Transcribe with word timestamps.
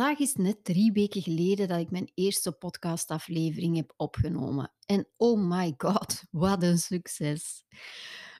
Vandaag 0.00 0.18
is 0.18 0.34
net 0.34 0.64
drie 0.64 0.92
weken 0.92 1.22
geleden 1.22 1.68
dat 1.68 1.78
ik 1.78 1.90
mijn 1.90 2.10
eerste 2.14 2.52
podcastaflevering 2.52 3.76
heb 3.76 3.92
opgenomen. 3.96 4.72
En 4.86 5.08
oh 5.16 5.40
my 5.40 5.74
god, 5.76 6.24
wat 6.30 6.62
een 6.62 6.78
succes! 6.78 7.64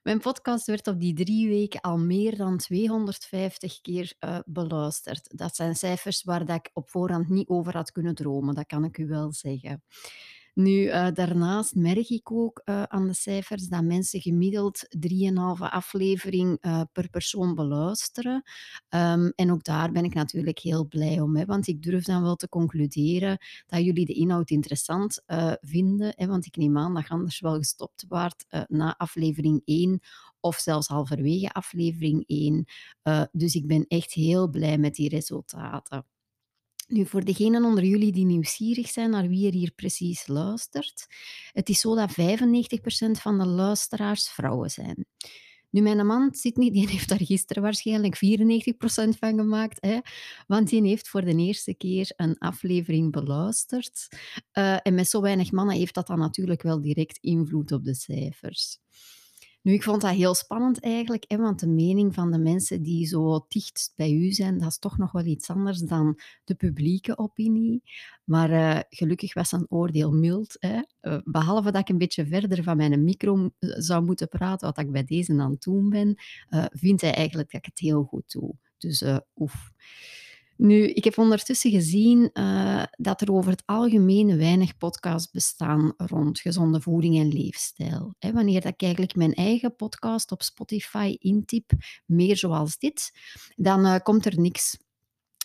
Mijn 0.02 0.20
podcast 0.20 0.66
werd 0.66 0.86
op 0.86 1.00
die 1.00 1.14
drie 1.14 1.48
weken 1.48 1.80
al 1.80 1.98
meer 1.98 2.36
dan 2.36 2.56
250 2.56 3.80
keer 3.80 4.12
uh, 4.20 4.38
beluisterd. 4.44 5.38
Dat 5.38 5.56
zijn 5.56 5.74
cijfers 5.74 6.22
waar 6.22 6.46
dat 6.46 6.56
ik 6.56 6.70
op 6.72 6.90
voorhand 6.90 7.28
niet 7.28 7.48
over 7.48 7.76
had 7.76 7.92
kunnen 7.92 8.14
dromen, 8.14 8.54
dat 8.54 8.66
kan 8.66 8.84
ik 8.84 8.98
u 8.98 9.06
wel 9.06 9.32
zeggen. 9.32 9.82
Nu, 10.60 10.82
uh, 10.86 11.08
daarnaast 11.12 11.74
merk 11.74 12.08
ik 12.08 12.32
ook 12.32 12.62
uh, 12.64 12.82
aan 12.82 13.06
de 13.06 13.14
cijfers 13.14 13.68
dat 13.68 13.82
mensen 13.82 14.20
gemiddeld 14.20 14.86
3,5 15.08 15.08
aflevering 15.58 16.58
uh, 16.60 16.80
per 16.92 17.10
persoon 17.10 17.54
beluisteren. 17.54 18.42
Um, 18.88 19.32
en 19.34 19.52
ook 19.52 19.64
daar 19.64 19.92
ben 19.92 20.04
ik 20.04 20.14
natuurlijk 20.14 20.58
heel 20.58 20.86
blij 20.86 21.20
om, 21.20 21.36
hè, 21.36 21.44
want 21.44 21.66
ik 21.66 21.82
durf 21.82 22.04
dan 22.04 22.22
wel 22.22 22.36
te 22.36 22.48
concluderen 22.48 23.38
dat 23.66 23.84
jullie 23.84 24.06
de 24.06 24.12
inhoud 24.12 24.50
interessant 24.50 25.22
vinden. 25.60 26.12
Hè, 26.16 26.26
want 26.26 26.46
ik 26.46 26.56
neem 26.56 26.78
aan 26.78 26.94
dat 26.94 27.08
anders 27.08 27.40
wel 27.40 27.56
gestopt 27.56 28.04
waart 28.08 28.44
na 28.68 28.96
aflevering 28.96 29.62
1 29.64 30.00
of 30.40 30.56
zelfs 30.56 30.86
halverwege 30.86 31.52
aflevering 31.52 32.24
1. 32.26 32.64
dus 33.32 33.54
ik 33.54 33.66
ben 33.66 33.84
echt 33.88 34.12
heel 34.12 34.48
blij 34.48 34.78
met 34.78 34.94
die 34.94 35.08
resultaten. 35.08 36.04
Nu, 36.90 37.06
voor 37.06 37.24
degenen 37.24 37.64
onder 37.64 37.84
jullie 37.84 38.12
die 38.12 38.24
nieuwsgierig 38.24 38.88
zijn 38.88 39.10
naar 39.10 39.28
wie 39.28 39.46
er 39.46 39.52
hier 39.52 39.72
precies 39.74 40.26
luistert, 40.26 41.06
het 41.52 41.68
is 41.68 41.80
zo 41.80 41.94
dat 41.94 42.10
95% 42.10 42.14
van 43.10 43.38
de 43.38 43.46
luisteraars 43.46 44.28
vrouwen 44.28 44.70
zijn. 44.70 45.06
Nu, 45.70 45.80
mijn 45.80 46.06
man 46.06 46.34
niet, 46.40 46.72
die 46.72 46.88
heeft 46.90 47.08
daar 47.08 47.24
gisteren 47.24 47.62
waarschijnlijk 47.62 48.16
94% 48.16 48.18
van 49.18 49.38
gemaakt, 49.38 49.78
hè? 49.80 49.98
want 50.46 50.68
die 50.68 50.82
heeft 50.82 51.08
voor 51.08 51.24
de 51.24 51.36
eerste 51.36 51.74
keer 51.74 52.12
een 52.16 52.38
aflevering 52.38 53.12
beluisterd. 53.12 54.08
Uh, 54.52 54.76
en 54.82 54.94
met 54.94 55.08
zo 55.08 55.20
weinig 55.20 55.52
mannen 55.52 55.76
heeft 55.76 55.94
dat 55.94 56.06
dan 56.06 56.18
natuurlijk 56.18 56.62
wel 56.62 56.80
direct 56.80 57.18
invloed 57.20 57.72
op 57.72 57.84
de 57.84 57.94
cijfers. 57.94 58.78
Nu, 59.62 59.72
ik 59.72 59.82
vond 59.82 60.00
dat 60.00 60.10
heel 60.14 60.34
spannend 60.34 60.80
eigenlijk, 60.80 61.24
hè, 61.28 61.36
want 61.36 61.60
de 61.60 61.68
mening 61.68 62.14
van 62.14 62.30
de 62.30 62.38
mensen 62.38 62.82
die 62.82 63.06
zo 63.06 63.44
dicht 63.48 63.92
bij 63.96 64.12
u 64.12 64.30
zijn, 64.30 64.58
dat 64.58 64.68
is 64.68 64.78
toch 64.78 64.98
nog 64.98 65.12
wel 65.12 65.24
iets 65.24 65.50
anders 65.50 65.78
dan 65.78 66.18
de 66.44 66.54
publieke 66.54 67.18
opinie. 67.18 67.82
Maar 68.24 68.50
uh, 68.50 68.80
gelukkig 68.88 69.34
was 69.34 69.48
zijn 69.48 69.66
oordeel 69.68 70.12
mild. 70.12 70.56
Hè. 70.58 70.80
Uh, 71.02 71.18
behalve 71.24 71.70
dat 71.70 71.80
ik 71.80 71.88
een 71.88 71.98
beetje 71.98 72.26
verder 72.26 72.62
van 72.62 72.76
mijn 72.76 73.04
micro 73.04 73.50
zou 73.58 74.04
moeten 74.04 74.28
praten, 74.28 74.66
wat 74.66 74.78
ik 74.78 74.92
bij 74.92 75.04
deze 75.04 75.32
aan 75.32 75.50
het 75.50 75.62
doen 75.62 75.88
ben, 75.88 76.14
vindt 76.72 77.00
hij 77.00 77.14
eigenlijk 77.14 77.50
dat 77.50 77.60
ik 77.60 77.66
het 77.66 77.78
heel 77.78 78.02
goed 78.02 78.32
doe. 78.32 78.54
Dus 78.78 79.04
oef. 79.36 79.72
Nu, 80.62 80.86
ik 80.86 81.04
heb 81.04 81.18
ondertussen 81.18 81.70
gezien 81.70 82.30
uh, 82.32 82.82
dat 82.90 83.20
er 83.20 83.32
over 83.32 83.50
het 83.50 83.62
algemeen 83.66 84.36
weinig 84.36 84.76
podcasts 84.76 85.30
bestaan 85.30 85.92
rond 85.96 86.40
gezonde 86.40 86.80
voeding 86.80 87.18
en 87.18 87.28
leefstijl. 87.28 88.14
He, 88.18 88.32
wanneer 88.32 88.60
dat 88.60 88.72
ik 88.72 88.82
eigenlijk 88.82 89.14
mijn 89.14 89.34
eigen 89.34 89.76
podcast 89.76 90.30
op 90.32 90.42
Spotify 90.42 91.16
intyp, 91.18 91.72
meer 92.06 92.36
zoals 92.36 92.78
dit, 92.78 93.12
dan 93.56 93.86
uh, 93.86 93.96
komt 94.02 94.26
er 94.26 94.40
niks 94.40 94.78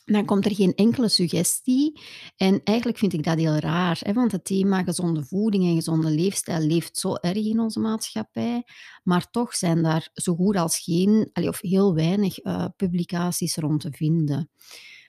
dan 0.06 0.26
komt 0.26 0.46
er 0.46 0.56
geen 0.56 0.74
enkele 0.74 1.10
suggestie. 1.10 2.00
En 2.38 2.62
eigenlijk 2.64 2.98
vind 2.98 3.14
ik 3.14 3.24
dat 3.24 3.38
heel 3.38 3.58
raar, 3.58 4.02
want 4.14 4.32
het 4.32 4.46
thema 4.46 4.84
gezonde 4.84 5.24
voeding 5.24 5.64
en 5.64 5.76
gezonde 5.76 6.10
leefstijl 6.10 6.60
leeft 6.60 6.98
zo 6.98 7.16
erg 7.16 7.46
in 7.46 7.60
onze 7.60 7.80
maatschappij. 7.80 8.64
Maar 9.04 9.30
toch 9.32 9.56
zijn 9.56 9.84
daar 9.84 10.10
zo 10.14 10.36
goed 10.36 10.56
als 10.56 10.80
geen, 10.80 11.30
of 11.34 11.62
heel 11.62 11.94
weinig 11.94 12.44
uh, 12.44 12.66
publicaties 12.76 13.56
rond 13.56 13.82
te 13.82 13.92
vinden. 13.92 14.50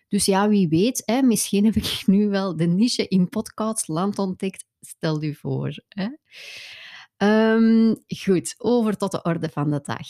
Dus 0.08 0.24
ja, 0.24 0.48
wie 0.48 0.68
weet, 0.68 1.02
hè, 1.04 1.22
misschien 1.22 1.64
heb 1.64 1.74
ik 1.74 2.02
nu 2.06 2.28
wel 2.28 2.56
de 2.56 2.66
niche 2.66 3.08
in 3.08 3.28
podcastland 3.28 4.18
ontdekt. 4.18 4.64
Stel 4.80 5.22
u 5.22 5.34
voor. 5.34 5.82
Hè. 5.88 6.08
Um, 7.18 8.04
goed, 8.06 8.54
over 8.58 8.96
tot 8.96 9.10
de 9.10 9.22
orde 9.22 9.48
van 9.48 9.70
de 9.70 9.80
dag. 9.82 10.06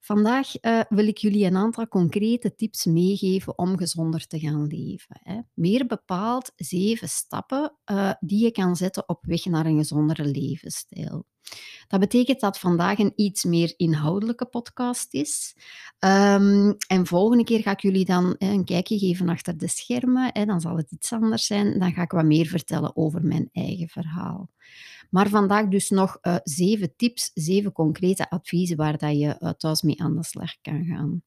Vandaag 0.00 0.62
uh, 0.62 0.80
wil 0.88 1.06
ik 1.06 1.18
jullie 1.18 1.44
een 1.44 1.56
aantal 1.56 1.88
concrete 1.88 2.54
tips 2.54 2.84
meegeven 2.84 3.58
om 3.58 3.76
gezonder 3.78 4.26
te 4.26 4.38
gaan 4.38 4.66
leven. 4.66 5.20
Hè. 5.22 5.40
Meer 5.54 5.86
bepaald 5.86 6.52
zeven 6.56 7.08
stappen 7.08 7.76
uh, 7.90 8.12
die 8.20 8.44
je 8.44 8.50
kan 8.50 8.76
zetten 8.76 9.08
op 9.08 9.24
weg 9.24 9.44
naar 9.44 9.66
een 9.66 9.78
gezondere 9.78 10.24
levensstijl. 10.24 11.26
Dat 11.88 12.00
betekent 12.00 12.40
dat 12.40 12.58
vandaag 12.58 12.98
een 12.98 13.12
iets 13.16 13.44
meer 13.44 13.74
inhoudelijke 13.76 14.46
podcast 14.46 15.14
is. 15.14 15.56
Um, 15.98 16.76
en 16.86 17.06
volgende 17.06 17.44
keer 17.44 17.60
ga 17.62 17.70
ik 17.70 17.80
jullie 17.80 18.04
dan 18.04 18.34
hè, 18.38 18.52
een 18.52 18.64
kijkje 18.64 18.98
geven 18.98 19.28
achter 19.28 19.58
de 19.58 19.68
schermen. 19.68 20.30
Hè, 20.32 20.44
dan 20.44 20.60
zal 20.60 20.76
het 20.76 20.90
iets 20.90 21.12
anders 21.12 21.46
zijn. 21.46 21.78
Dan 21.78 21.92
ga 21.92 22.02
ik 22.02 22.10
wat 22.10 22.24
meer 22.24 22.46
vertellen 22.46 22.96
over 22.96 23.22
mijn 23.22 23.48
eigen 23.52 23.88
verhaal. 23.88 24.50
Maar 25.14 25.28
vandaag 25.28 25.68
dus 25.68 25.90
nog 25.90 26.18
uh, 26.22 26.36
zeven 26.42 26.96
tips, 26.96 27.30
zeven 27.34 27.72
concrete 27.72 28.30
adviezen 28.30 28.76
waar 28.76 28.98
dat 28.98 29.18
je 29.18 29.36
uh, 29.40 29.50
thuis 29.50 29.82
mee 29.82 30.00
aan 30.00 30.16
de 30.16 30.24
slag 30.24 30.60
kan 30.60 30.84
gaan. 30.84 31.22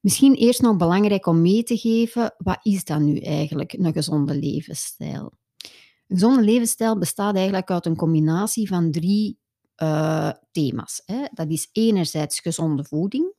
Misschien 0.00 0.34
eerst 0.34 0.60
nog 0.60 0.76
belangrijk 0.76 1.26
om 1.26 1.40
mee 1.40 1.62
te 1.62 1.76
geven, 1.76 2.34
wat 2.38 2.58
is 2.62 2.84
dan 2.84 3.04
nu 3.04 3.18
eigenlijk 3.18 3.72
een 3.72 3.92
gezonde 3.92 4.38
levensstijl? 4.38 5.32
Een 6.06 6.16
gezonde 6.16 6.42
levensstijl 6.42 6.98
bestaat 6.98 7.34
eigenlijk 7.34 7.70
uit 7.70 7.86
een 7.86 7.96
combinatie 7.96 8.68
van 8.68 8.90
drie 8.90 9.38
uh, 9.82 10.30
thema's. 10.50 11.02
Hè. 11.04 11.24
Dat 11.32 11.50
is 11.50 11.68
enerzijds 11.72 12.40
gezonde 12.40 12.84
voeding, 12.84 13.32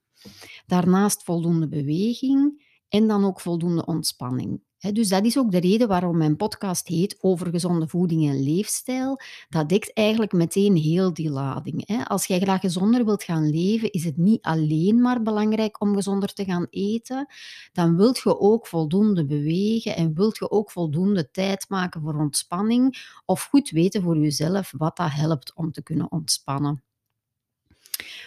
daarnaast 0.66 1.24
voldoende 1.24 1.68
beweging 1.68 2.66
en 2.90 3.08
dan 3.08 3.26
ook 3.26 3.42
voldoende 3.42 3.86
ontspanning 3.86 4.62
dus 4.80 5.10
dat 5.10 5.26
is 5.26 5.38
ook 5.38 5.52
de 5.52 5.60
reden 5.60 5.88
waarom 5.88 6.18
mijn 6.18 6.36
podcast 6.36 6.88
heet 6.88 7.18
over 7.22 7.48
gezonde 7.48 7.88
voeding 7.88 8.30
en 8.30 8.44
leefstijl. 8.44 9.20
Dat 9.50 9.70
dekt 9.70 9.94
eigenlijk 9.94 10.32
meteen 10.32 10.76
heel 10.76 11.14
die 11.14 11.30
lading. 11.30 12.06
Als 12.08 12.26
jij 12.26 12.40
graag 12.40 12.62
gezonder 12.62 13.06
wilt 13.06 13.24
gaan 13.24 13.50
leven, 13.50 13.92
is 13.92 14.04
het 14.04 14.18
niet 14.18 14.42
alleen 14.42 15.02
maar 15.02 15.22
belangrijk 15.22 15.82
om 15.82 15.96
gezonder 15.96 16.34
te 16.34 16.44
gaan 16.44 16.68
eten. 16.70 17.28
Dan 17.74 17.96
wilt 17.96 18.18
je 18.18 18.40
ook 18.40 18.68
voldoende 18.68 19.26
bewegen 19.26 19.96
en 19.96 20.14
wilt 20.14 20.38
je 20.38 20.52
ook 20.52 20.72
voldoende 20.72 21.32
tijd 21.32 21.70
maken 21.70 22.02
voor 22.02 22.16
ontspanning 22.16 23.18
of 23.26 23.44
goed 23.44 23.70
weten 23.70 24.02
voor 24.02 24.18
jezelf 24.18 24.74
wat 24.78 24.98
dat 24.98 25.12
helpt 25.12 25.54
om 25.56 25.72
te 25.72 25.84
kunnen 25.84 26.12
ontspannen. 26.12 26.84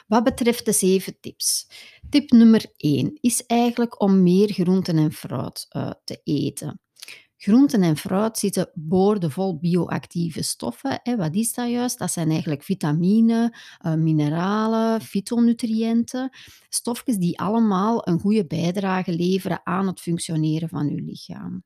Wat 0.06 0.24
betreft 0.24 0.64
de 0.64 0.72
zeven 0.72 1.16
tips. 1.20 1.66
Tip 2.10 2.30
nummer 2.30 2.64
1 2.76 3.18
is 3.20 3.46
eigenlijk 3.46 4.00
om 4.00 4.22
meer 4.22 4.52
groenten 4.52 4.98
en 4.98 5.12
fruit 5.12 5.66
uh, 5.76 5.90
te 6.04 6.20
eten. 6.24 6.80
Groenten 7.36 7.82
en 7.82 7.96
fruit 7.96 8.38
zitten 8.38 8.70
boordevol 8.74 9.58
bioactieve 9.58 10.42
stoffen. 10.42 11.00
Hè. 11.02 11.16
Wat 11.16 11.34
is 11.34 11.54
dat 11.54 11.70
juist? 11.70 11.98
Dat 11.98 12.12
zijn 12.12 12.30
eigenlijk 12.30 12.62
vitamine, 12.62 13.56
uh, 13.86 13.94
mineralen, 13.94 15.00
fytonutriënten. 15.00 16.30
Stofjes 16.68 17.16
die 17.16 17.38
allemaal 17.40 18.08
een 18.08 18.20
goede 18.20 18.46
bijdrage 18.46 19.12
leveren 19.12 19.60
aan 19.64 19.86
het 19.86 20.00
functioneren 20.00 20.68
van 20.68 20.88
uw 20.88 21.04
lichaam. 21.04 21.64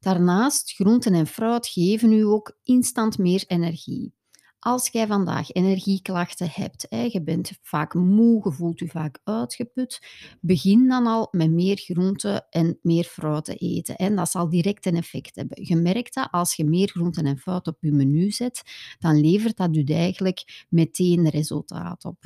Daarnaast, 0.00 0.72
groenten 0.72 1.14
en 1.14 1.26
fruit 1.26 1.66
geven 1.66 2.12
u 2.12 2.22
ook 2.22 2.58
instant 2.64 3.18
meer 3.18 3.44
energie. 3.46 4.12
Als 4.60 4.88
jij 4.88 5.06
vandaag 5.06 5.50
energieklachten 5.50 6.50
hebt, 6.50 6.86
hè, 6.88 7.02
je 7.02 7.22
bent 7.22 7.50
vaak 7.62 7.94
moe, 7.94 8.40
je 8.44 8.52
voelt 8.52 8.78
je 8.78 8.86
vaak 8.86 9.20
uitgeput, 9.24 10.00
begin 10.40 10.88
dan 10.88 11.06
al 11.06 11.28
met 11.30 11.50
meer 11.50 11.76
groenten 11.76 12.46
en 12.50 12.78
meer 12.82 13.04
fruit 13.04 13.44
te 13.44 13.54
eten. 13.54 13.96
En 13.96 14.16
dat 14.16 14.30
zal 14.30 14.48
direct 14.48 14.86
een 14.86 14.96
effect 14.96 15.36
hebben. 15.36 15.66
Je 15.66 15.76
merkt 15.76 16.14
dat 16.14 16.28
als 16.30 16.54
je 16.54 16.64
meer 16.64 16.88
groenten 16.88 17.26
en 17.26 17.38
fruit 17.38 17.66
op 17.66 17.76
je 17.80 17.92
menu 17.92 18.30
zet, 18.30 18.62
dan 18.98 19.20
levert 19.20 19.56
dat 19.56 19.76
u 19.76 19.84
eigenlijk 19.84 20.66
meteen 20.68 21.28
resultaat 21.28 22.04
op. 22.04 22.24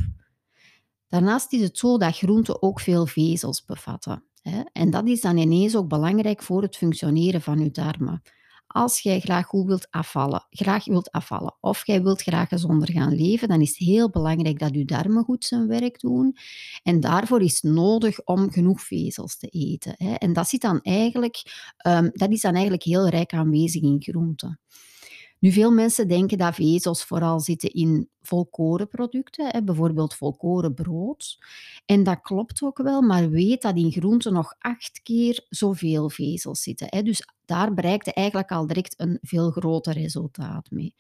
Daarnaast 1.09 1.53
is 1.53 1.61
het 1.61 1.79
zo 1.79 1.99
dat 1.99 2.17
groenten 2.17 2.63
ook 2.63 2.81
veel 2.81 3.07
vezels 3.07 3.65
bevatten. 3.65 4.25
Hè? 4.43 4.61
En 4.73 4.91
dat 4.91 5.09
is 5.09 5.21
dan 5.21 5.37
ineens 5.37 5.77
ook 5.77 5.89
belangrijk 5.89 6.43
voor 6.43 6.63
het 6.63 6.77
functioneren 6.77 7.43
van 7.43 7.59
uw 7.59 7.71
darmen. 7.71 8.23
Als 8.73 9.01
jij 9.01 9.21
graag 9.21 9.47
goed 9.47 9.67
wilt 9.67 9.87
afvallen, 9.91 10.47
graag 10.51 10.85
wilt 10.85 11.11
afvallen 11.11 11.57
of 11.61 11.87
jij 11.87 12.03
wilt 12.03 12.23
graag 12.23 12.49
gezonder 12.49 12.91
gaan 12.93 13.15
leven, 13.15 13.49
dan 13.49 13.61
is 13.61 13.69
het 13.69 13.79
heel 13.79 14.11
belangrijk 14.11 14.59
dat 14.59 14.75
je 14.75 14.85
darmen 14.85 15.25
goed 15.25 15.45
zijn 15.45 15.67
werk 15.67 16.01
doen. 16.01 16.37
En 16.83 17.01
daarvoor 17.01 17.43
is 17.43 17.63
het 17.63 17.73
nodig 17.73 18.25
om 18.25 18.51
genoeg 18.51 18.81
vezels 18.81 19.37
te 19.37 19.47
eten. 19.47 19.95
Hè. 19.97 20.15
En 20.15 20.33
dat, 20.33 20.49
zit 20.49 20.61
dan 20.61 20.81
eigenlijk, 20.81 21.43
um, 21.87 22.11
dat 22.13 22.31
is 22.31 22.41
dan 22.41 22.53
eigenlijk 22.53 22.83
heel 22.83 23.09
rijk 23.09 23.33
aanwezig 23.33 23.83
in 23.83 24.03
groenten. 24.03 24.61
Nu, 25.43 25.53
veel 25.53 25.71
mensen 25.71 26.09
denken 26.09 26.39
dat 26.39 26.55
vezels 26.55 27.05
vooral 27.05 27.41
zitten 27.41 27.73
in 27.73 28.09
volkorenproducten, 28.21 29.47
hè, 29.51 29.63
bijvoorbeeld 29.63 30.15
volkorenbrood. 30.15 31.39
En 31.87 32.03
dat 32.03 32.21
klopt 32.21 32.63
ook 32.63 32.79
wel, 32.79 33.03
maar 33.03 33.31
weet 33.31 33.63
dat 33.63 33.77
in 33.77 33.93
groenten 33.93 34.33
nog 34.33 34.55
acht 34.59 35.01
keer 35.03 35.47
zoveel 35.49 36.11
vezels 36.11 36.63
zitten. 36.63 36.87
Hè. 36.91 37.03
Dus 37.03 37.27
daar 37.45 37.75
bereikt 37.75 38.07
je 38.07 38.13
eigenlijk 38.13 38.51
al 38.51 38.67
direct 38.67 38.95
een 38.97 39.19
veel 39.23 39.51
groter 39.51 39.93
resultaat 39.93 40.71
mee. 40.71 40.95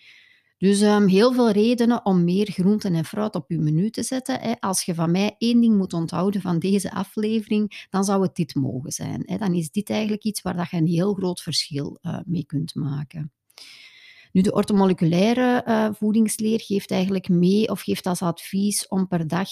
Dus 0.58 0.80
ehm, 0.80 1.06
heel 1.06 1.32
veel 1.32 1.50
redenen 1.50 2.06
om 2.06 2.24
meer 2.24 2.50
groenten 2.50 2.94
en 2.94 3.04
fruit 3.04 3.34
op 3.34 3.50
je 3.50 3.58
menu 3.58 3.90
te 3.90 4.02
zetten. 4.02 4.40
Hè. 4.40 4.52
Als 4.60 4.82
je 4.82 4.94
van 4.94 5.10
mij 5.10 5.34
één 5.38 5.60
ding 5.60 5.76
moet 5.76 5.92
onthouden 5.92 6.40
van 6.40 6.58
deze 6.58 6.92
aflevering, 6.92 7.86
dan 7.90 8.04
zou 8.04 8.22
het 8.22 8.34
dit 8.34 8.54
mogen 8.54 8.92
zijn. 8.92 9.22
Hè. 9.24 9.36
Dan 9.38 9.54
is 9.54 9.70
dit 9.70 9.90
eigenlijk 9.90 10.24
iets 10.24 10.42
waar 10.42 10.56
dat 10.56 10.70
je 10.70 10.76
een 10.76 10.86
heel 10.86 11.14
groot 11.14 11.40
verschil 11.40 11.98
uh, 12.02 12.18
mee 12.24 12.44
kunt 12.44 12.74
maken. 12.74 13.32
Nu, 14.32 14.40
de 14.40 14.52
ortomoleculaire 14.52 15.64
uh, 15.66 15.88
voedingsleer 15.92 16.60
geeft 16.60 16.90
eigenlijk 16.90 17.28
mee 17.28 17.68
of 17.68 17.80
geeft 17.80 18.06
als 18.06 18.22
advies 18.22 18.88
om 18.88 19.08
per 19.08 19.28
dag 19.28 19.48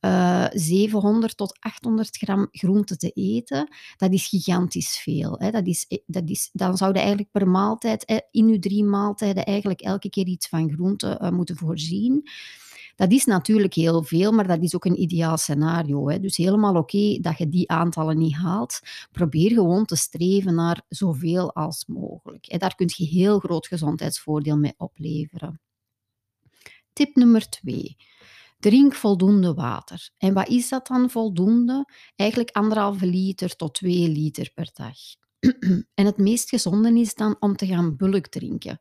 uh, 0.00 0.44
eh, 0.44 0.50
700 0.52 1.36
tot 1.36 1.56
800 1.60 2.16
gram 2.16 2.48
groente 2.50 2.96
te 2.96 3.10
eten. 3.10 3.68
Dat 3.96 4.12
is 4.12 4.28
gigantisch 4.28 4.98
veel. 4.98 5.36
Hè. 5.38 5.50
Dat 5.50 5.66
is, 5.66 5.86
eh, 5.88 5.98
dat 6.06 6.28
is, 6.28 6.50
dan 6.52 6.76
zouden 6.76 7.00
eigenlijk 7.00 7.32
per 7.32 7.48
maaltijd, 7.48 8.22
in 8.30 8.48
uw 8.48 8.58
drie 8.58 8.84
maaltijden, 8.84 9.44
eigenlijk 9.44 9.80
elke 9.80 10.10
keer 10.10 10.26
iets 10.26 10.48
van 10.48 10.70
groente 10.70 11.30
moeten 11.32 11.56
voorzien. 11.56 12.28
Dat 12.96 13.12
is 13.12 13.24
natuurlijk 13.24 13.74
heel 13.74 14.02
veel, 14.02 14.32
maar 14.32 14.46
dat 14.46 14.62
is 14.62 14.74
ook 14.74 14.84
een 14.84 15.00
ideaal 15.00 15.36
scenario. 15.36 16.08
Hè. 16.08 16.20
Dus 16.20 16.36
helemaal 16.36 16.76
oké 16.76 17.18
dat 17.20 17.38
je 17.38 17.48
die 17.48 17.70
aantallen 17.70 18.18
niet 18.18 18.34
haalt. 18.34 18.80
Probeer 19.12 19.50
gewoon 19.50 19.84
te 19.84 19.96
streven 19.96 20.54
naar 20.54 20.82
zoveel 20.88 21.54
als 21.54 21.84
mogelijk. 21.86 22.46
En 22.46 22.58
daar 22.58 22.74
kun 22.74 22.90
je 22.94 23.04
heel 23.04 23.38
groot 23.38 23.66
gezondheidsvoordeel 23.66 24.56
mee 24.56 24.74
opleveren. 24.76 25.60
Tip 26.92 27.16
nummer 27.16 27.48
twee. 27.48 27.96
Drink 28.58 28.94
voldoende 28.94 29.54
water. 29.54 30.10
En 30.18 30.34
wat 30.34 30.48
is 30.48 30.68
dat 30.68 30.86
dan 30.86 31.10
voldoende? 31.10 31.92
Eigenlijk 32.16 32.50
anderhalve 32.50 33.06
liter 33.06 33.56
tot 33.56 33.74
twee 33.74 34.08
liter 34.08 34.50
per 34.54 34.70
dag. 34.72 34.96
En 35.94 36.06
het 36.06 36.18
meest 36.18 36.48
gezonde 36.48 37.00
is 37.00 37.14
dan 37.14 37.36
om 37.40 37.56
te 37.56 37.66
gaan 37.66 37.96
bulk 37.96 38.26
drinken. 38.26 38.78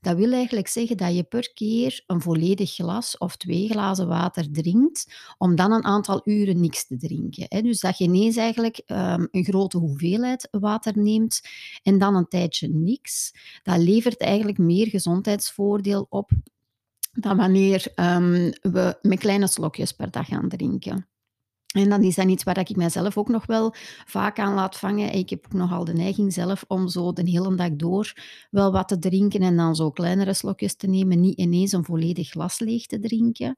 Dat 0.00 0.16
wil 0.16 0.32
eigenlijk 0.32 0.68
zeggen 0.68 0.96
dat 0.96 1.14
je 1.14 1.22
per 1.22 1.52
keer 1.52 2.02
een 2.06 2.20
volledig 2.20 2.74
glas 2.74 3.18
of 3.18 3.36
twee 3.36 3.68
glazen 3.68 4.08
water 4.08 4.52
drinkt, 4.52 5.14
om 5.38 5.54
dan 5.54 5.72
een 5.72 5.84
aantal 5.84 6.20
uren 6.24 6.60
niks 6.60 6.86
te 6.86 6.96
drinken. 6.96 7.62
Dus 7.62 7.80
dat 7.80 7.98
je 7.98 8.04
ineens 8.04 8.36
eigenlijk 8.36 8.82
ehm, 8.86 9.26
een 9.30 9.44
grote 9.44 9.78
hoeveelheid 9.78 10.48
water 10.50 10.98
neemt 10.98 11.40
en 11.82 11.98
dan 11.98 12.14
een 12.14 12.28
tijdje 12.28 12.68
niks. 12.68 13.32
Dat 13.62 13.78
levert 13.78 14.20
eigenlijk 14.20 14.58
meer 14.58 14.86
gezondheidsvoordeel 14.86 16.06
op 16.08 16.30
dan 17.12 17.36
wanneer 17.36 17.92
ehm, 17.94 18.50
we 18.60 18.98
met 19.02 19.18
kleine 19.18 19.46
slokjes 19.46 19.92
per 19.92 20.10
dag 20.10 20.26
gaan 20.26 20.48
drinken. 20.48 21.08
En 21.74 21.88
dan 21.88 22.02
is 22.02 22.14
dat 22.14 22.28
iets 22.28 22.44
waar 22.44 22.58
ik 22.58 22.76
mijzelf 22.76 23.16
ook 23.16 23.28
nog 23.28 23.46
wel 23.46 23.74
vaak 24.06 24.38
aan 24.38 24.54
laat 24.54 24.78
vangen. 24.78 25.12
Ik 25.12 25.30
heb 25.30 25.44
ook 25.44 25.52
nogal 25.52 25.84
de 25.84 25.92
neiging 25.92 26.32
zelf 26.32 26.64
om 26.68 26.88
zo 26.88 27.12
de 27.12 27.30
hele 27.30 27.54
dag 27.54 27.70
door 27.70 28.12
wel 28.50 28.72
wat 28.72 28.88
te 28.88 28.98
drinken 28.98 29.40
en 29.40 29.56
dan 29.56 29.76
zo 29.76 29.90
kleinere 29.90 30.34
slokjes 30.34 30.76
te 30.76 30.86
nemen, 30.86 31.20
niet 31.20 31.38
ineens 31.38 31.72
een 31.72 31.84
volledig 31.84 32.30
glas 32.30 32.58
leeg 32.58 32.86
te 32.86 32.98
drinken. 32.98 33.56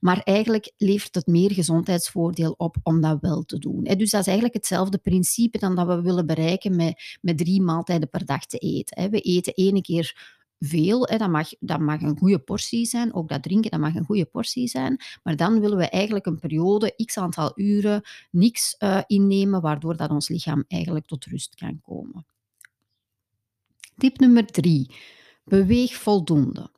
Maar 0.00 0.18
eigenlijk 0.18 0.72
levert 0.76 1.14
het 1.14 1.26
meer 1.26 1.52
gezondheidsvoordeel 1.52 2.54
op 2.56 2.76
om 2.82 3.00
dat 3.00 3.18
wel 3.20 3.42
te 3.42 3.58
doen. 3.58 3.84
Dus 3.84 4.10
dat 4.10 4.20
is 4.20 4.26
eigenlijk 4.26 4.54
hetzelfde 4.54 4.98
principe 4.98 5.58
dan 5.58 5.74
dat 5.74 5.86
we 5.86 6.00
willen 6.00 6.26
bereiken 6.26 6.76
met, 6.76 7.18
met 7.20 7.38
drie 7.38 7.62
maaltijden 7.62 8.08
per 8.08 8.24
dag 8.24 8.46
te 8.46 8.58
eten. 8.58 9.10
We 9.10 9.20
eten 9.20 9.54
ene 9.54 9.80
keer 9.80 10.38
veel. 10.60 11.06
Dat, 11.06 11.30
mag, 11.30 11.48
dat 11.58 11.80
mag 11.80 12.00
een 12.00 12.18
goede 12.18 12.38
portie 12.38 12.86
zijn. 12.86 13.14
Ook 13.14 13.28
dat 13.28 13.42
drinken, 13.42 13.70
dat 13.70 13.80
mag 13.80 13.94
een 13.94 14.04
goede 14.04 14.24
portie 14.24 14.68
zijn. 14.68 15.00
Maar 15.22 15.36
dan 15.36 15.60
willen 15.60 15.78
we 15.78 15.88
eigenlijk 15.88 16.26
een 16.26 16.38
periode, 16.38 16.94
x 17.04 17.18
aantal 17.18 17.52
uren, 17.54 18.02
niks 18.30 18.74
uh, 18.78 19.00
innemen, 19.06 19.60
waardoor 19.60 19.96
dat 19.96 20.10
ons 20.10 20.28
lichaam 20.28 20.64
eigenlijk 20.68 21.06
tot 21.06 21.24
rust 21.24 21.54
kan 21.54 21.80
komen. 21.80 22.26
Tip 23.96 24.18
nummer 24.18 24.46
drie. 24.46 24.94
Beweeg 25.44 25.94
voldoende. 25.94 26.70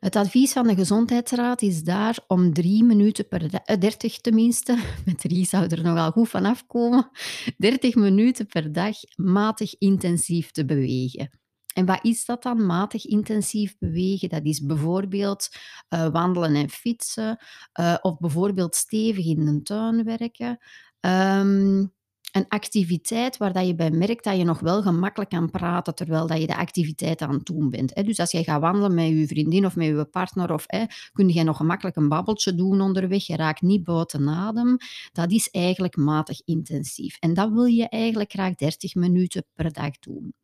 Het 0.00 0.16
advies 0.16 0.52
van 0.52 0.66
de 0.66 0.74
Gezondheidsraad 0.74 1.62
is 1.62 1.82
daar 1.82 2.18
om 2.26 2.52
drie 2.52 2.84
minuten 2.84 3.28
per 3.28 3.50
dag, 3.50 3.78
30 3.78 4.14
eh, 4.14 4.18
tenminste, 4.20 4.78
met 5.06 5.18
drie 5.18 5.46
zou 5.46 5.66
er 5.66 5.82
nogal 5.82 6.10
goed 6.10 6.28
van 6.28 6.44
afkomen, 6.44 7.10
30 7.56 7.94
minuten 7.94 8.46
per 8.46 8.72
dag 8.72 8.96
matig 9.16 9.74
intensief 9.78 10.50
te 10.50 10.64
bewegen. 10.64 11.39
En 11.74 11.86
wat 11.86 12.04
is 12.04 12.24
dat 12.24 12.42
dan, 12.42 12.66
matig 12.66 13.06
intensief 13.06 13.78
bewegen? 13.78 14.28
Dat 14.28 14.44
is 14.44 14.60
bijvoorbeeld 14.60 15.48
uh, 15.88 16.08
wandelen 16.08 16.54
en 16.54 16.70
fietsen, 16.70 17.38
uh, 17.80 17.96
of 18.00 18.18
bijvoorbeeld 18.18 18.74
stevig 18.74 19.26
in 19.26 19.44
de 19.44 19.62
tuin 19.62 20.04
werken. 20.04 20.58
Um, 21.00 21.92
een 22.32 22.48
activiteit 22.48 23.36
waar 23.36 23.52
dat 23.52 23.66
je 23.66 23.74
bij 23.74 23.90
merkt 23.90 24.24
dat 24.24 24.36
je 24.36 24.44
nog 24.44 24.60
wel 24.60 24.82
gemakkelijk 24.82 25.30
kan 25.30 25.50
praten 25.50 25.94
terwijl 25.94 26.26
dat 26.26 26.40
je 26.40 26.46
de 26.46 26.56
activiteit 26.56 27.22
aan 27.22 27.32
het 27.32 27.46
doen 27.46 27.70
bent. 27.70 27.94
Dus 27.94 28.18
als 28.18 28.30
je 28.30 28.44
gaat 28.44 28.60
wandelen 28.60 28.94
met 28.94 29.08
je 29.08 29.26
vriendin 29.26 29.66
of 29.66 29.76
met 29.76 29.86
je 29.86 30.04
partner, 30.04 30.52
of, 30.52 30.66
kun 31.12 31.28
je 31.28 31.42
nog 31.42 31.56
gemakkelijk 31.56 31.96
een 31.96 32.08
babbeltje 32.08 32.54
doen 32.54 32.80
onderweg, 32.80 33.26
je 33.26 33.36
raakt 33.36 33.62
niet 33.62 33.84
buiten 33.84 34.28
adem. 34.28 34.76
Dat 35.12 35.32
is 35.32 35.48
eigenlijk 35.50 35.96
matig 35.96 36.40
intensief. 36.44 37.16
En 37.18 37.34
dat 37.34 37.50
wil 37.50 37.64
je 37.64 37.88
eigenlijk 37.88 38.30
graag 38.30 38.54
30 38.54 38.94
minuten 38.94 39.44
per 39.54 39.72
dag 39.72 39.98
doen. 39.98 40.34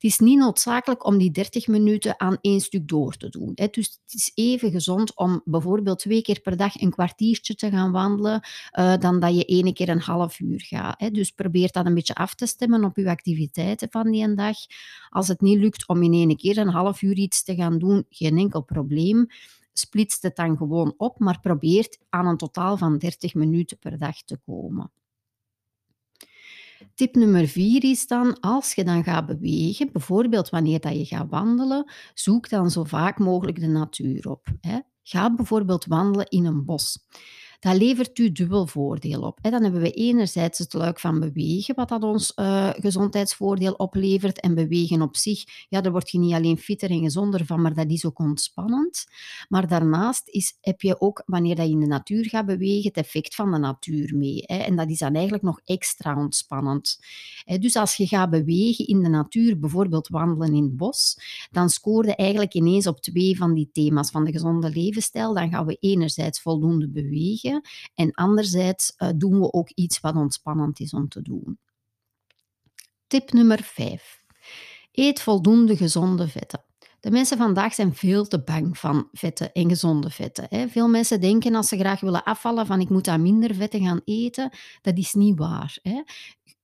Het 0.00 0.10
is 0.10 0.18
niet 0.18 0.38
noodzakelijk 0.38 1.06
om 1.06 1.18
die 1.18 1.30
30 1.30 1.66
minuten 1.66 2.20
aan 2.20 2.38
één 2.40 2.60
stuk 2.60 2.88
door 2.88 3.16
te 3.16 3.28
doen. 3.28 3.52
Dus 3.54 4.00
het 4.04 4.14
is 4.14 4.32
even 4.34 4.70
gezond 4.70 5.16
om 5.16 5.40
bijvoorbeeld 5.44 5.98
twee 5.98 6.22
keer 6.22 6.40
per 6.40 6.56
dag 6.56 6.80
een 6.80 6.90
kwartiertje 6.90 7.54
te 7.54 7.70
gaan 7.70 7.92
wandelen, 7.92 8.40
uh, 8.78 8.96
dan 8.96 9.20
dat 9.20 9.36
je 9.36 9.44
ene 9.44 9.72
keer 9.72 9.88
een 9.88 10.00
half 10.00 10.40
uur 10.40 10.60
gaat. 10.60 11.14
Dus 11.14 11.30
probeer 11.30 11.72
dat 11.72 11.86
een 11.86 11.94
beetje 11.94 12.14
af 12.14 12.34
te 12.34 12.46
stemmen 12.46 12.84
op 12.84 12.96
je 12.96 13.10
activiteiten 13.10 13.88
van 13.90 14.10
die 14.10 14.34
dag. 14.34 14.56
Als 15.08 15.28
het 15.28 15.40
niet 15.40 15.58
lukt 15.58 15.88
om 15.88 16.02
in 16.02 16.12
één 16.12 16.36
keer 16.36 16.58
een 16.58 16.68
half 16.68 17.02
uur 17.02 17.16
iets 17.16 17.42
te 17.42 17.54
gaan 17.54 17.78
doen, 17.78 18.04
geen 18.08 18.38
enkel 18.38 18.62
probleem 18.62 19.26
splitst 19.72 20.22
het 20.22 20.36
dan 20.36 20.56
gewoon 20.56 20.94
op, 20.96 21.18
maar 21.18 21.40
probeert 21.40 21.98
aan 22.08 22.26
een 22.26 22.36
totaal 22.36 22.76
van 22.76 22.98
30 22.98 23.34
minuten 23.34 23.78
per 23.78 23.98
dag 23.98 24.22
te 24.22 24.38
komen. 24.46 24.90
Tip 27.00 27.14
nummer 27.14 27.46
vier 27.46 27.84
is 27.84 28.06
dan, 28.06 28.40
als 28.40 28.74
je 28.74 28.84
dan 28.84 29.04
gaat 29.04 29.26
bewegen, 29.26 29.92
bijvoorbeeld 29.92 30.48
wanneer 30.50 30.80
dat 30.80 30.96
je 30.96 31.04
gaat 31.04 31.30
wandelen, 31.30 31.92
zoek 32.14 32.48
dan 32.48 32.70
zo 32.70 32.84
vaak 32.84 33.18
mogelijk 33.18 33.60
de 33.60 33.66
natuur 33.66 34.30
op. 34.30 34.48
Hè. 34.60 34.78
Ga 35.02 35.34
bijvoorbeeld 35.34 35.84
wandelen 35.84 36.28
in 36.28 36.44
een 36.44 36.64
bos 36.64 36.98
dat 37.60 37.76
levert 37.76 38.18
u 38.18 38.32
dubbel 38.32 38.66
voordeel 38.66 39.22
op. 39.22 39.38
Dan 39.42 39.62
hebben 39.62 39.80
we 39.80 39.90
enerzijds 39.90 40.58
het 40.58 40.72
luik 40.72 41.00
van 41.00 41.20
bewegen, 41.20 41.74
wat 41.74 41.88
dat 41.88 42.02
ons 42.02 42.32
uh, 42.36 42.70
gezondheidsvoordeel 42.72 43.72
oplevert. 43.72 44.40
En 44.40 44.54
bewegen 44.54 45.02
op 45.02 45.16
zich, 45.16 45.44
ja, 45.68 45.80
daar 45.80 45.92
word 45.92 46.10
je 46.10 46.18
niet 46.18 46.32
alleen 46.32 46.58
fitter 46.58 46.90
en 46.90 47.00
gezonder 47.00 47.46
van, 47.46 47.62
maar 47.62 47.74
dat 47.74 47.90
is 47.90 48.04
ook 48.04 48.18
ontspannend. 48.18 49.06
Maar 49.48 49.68
daarnaast 49.68 50.28
is, 50.28 50.56
heb 50.60 50.80
je 50.80 51.00
ook, 51.00 51.22
wanneer 51.26 51.56
dat 51.56 51.66
je 51.66 51.72
in 51.72 51.80
de 51.80 51.86
natuur 51.86 52.28
gaat 52.28 52.46
bewegen, 52.46 52.88
het 52.88 52.96
effect 52.96 53.34
van 53.34 53.50
de 53.50 53.58
natuur 53.58 54.16
mee. 54.16 54.42
Hè? 54.46 54.56
En 54.56 54.76
dat 54.76 54.90
is 54.90 54.98
dan 54.98 55.14
eigenlijk 55.14 55.42
nog 55.42 55.60
extra 55.64 56.16
ontspannend. 56.16 56.98
Dus 57.58 57.76
als 57.76 57.96
je 57.96 58.06
gaat 58.06 58.30
bewegen 58.30 58.86
in 58.86 59.02
de 59.02 59.08
natuur, 59.08 59.58
bijvoorbeeld 59.58 60.08
wandelen 60.08 60.54
in 60.54 60.62
het 60.62 60.76
bos, 60.76 61.18
dan 61.50 61.68
scoor 61.68 62.06
je 62.06 62.14
eigenlijk 62.14 62.54
ineens 62.54 62.86
op 62.86 63.00
twee 63.00 63.36
van 63.36 63.54
die 63.54 63.70
thema's 63.72 64.10
van 64.10 64.24
de 64.24 64.32
gezonde 64.32 64.70
levensstijl. 64.70 65.34
Dan 65.34 65.50
gaan 65.50 65.66
we 65.66 65.76
enerzijds 65.80 66.40
voldoende 66.40 66.88
bewegen 66.88 67.49
en 67.94 68.12
anderzijds 68.12 68.94
uh, 68.96 69.08
doen 69.16 69.40
we 69.40 69.52
ook 69.52 69.70
iets 69.70 70.00
wat 70.00 70.14
ontspannend 70.14 70.80
is 70.80 70.92
om 70.92 71.08
te 71.08 71.22
doen. 71.22 71.58
Tip 73.06 73.32
nummer 73.32 73.62
5. 73.62 74.22
Eet 74.92 75.20
voldoende 75.20 75.76
gezonde 75.76 76.28
vetten. 76.28 76.64
De 77.00 77.10
mensen 77.10 77.38
vandaag 77.38 77.74
zijn 77.74 77.94
veel 77.94 78.26
te 78.26 78.42
bang 78.42 78.78
van 78.78 79.08
vetten 79.12 79.52
en 79.52 79.68
gezonde 79.68 80.10
vetten. 80.10 80.46
Hè. 80.48 80.68
Veel 80.68 80.88
mensen 80.88 81.20
denken 81.20 81.54
als 81.54 81.68
ze 81.68 81.78
graag 81.78 82.00
willen 82.00 82.24
afvallen 82.24 82.66
van 82.66 82.80
ik 82.80 82.88
moet 82.88 83.08
aan 83.08 83.22
minder 83.22 83.54
vetten 83.54 83.80
gaan 83.80 84.00
eten. 84.04 84.50
Dat 84.82 84.98
is 84.98 85.12
niet 85.12 85.38
waar. 85.38 85.78
Hè 85.82 86.02